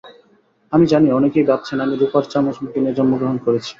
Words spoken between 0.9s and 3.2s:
জানি অনেকেই ভাবছেন আমি রুপার চামচ মুখে নিয়ে